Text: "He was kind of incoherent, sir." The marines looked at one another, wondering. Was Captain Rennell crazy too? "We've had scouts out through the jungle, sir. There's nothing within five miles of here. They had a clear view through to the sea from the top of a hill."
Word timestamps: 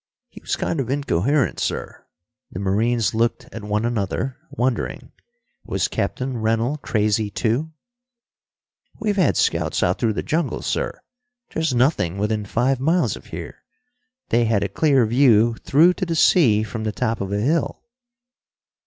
"He 0.29 0.41
was 0.41 0.55
kind 0.55 0.79
of 0.79 0.89
incoherent, 0.89 1.59
sir." 1.59 2.07
The 2.51 2.59
marines 2.59 3.13
looked 3.13 3.45
at 3.51 3.63
one 3.63 3.85
another, 3.85 4.35
wondering. 4.49 5.11
Was 5.63 5.87
Captain 5.87 6.37
Rennell 6.37 6.77
crazy 6.77 7.29
too? 7.29 7.71
"We've 8.99 9.17
had 9.17 9.37
scouts 9.37 9.83
out 9.83 9.99
through 9.99 10.13
the 10.13 10.23
jungle, 10.23 10.63
sir. 10.63 11.01
There's 11.53 11.75
nothing 11.75 12.17
within 12.17 12.45
five 12.45 12.79
miles 12.79 13.15
of 13.15 13.27
here. 13.27 13.63
They 14.29 14.45
had 14.45 14.63
a 14.63 14.69
clear 14.69 15.05
view 15.05 15.53
through 15.63 15.93
to 15.93 16.05
the 16.07 16.15
sea 16.15 16.63
from 16.63 16.83
the 16.83 16.91
top 16.91 17.21
of 17.21 17.31
a 17.31 17.39
hill." 17.39 17.83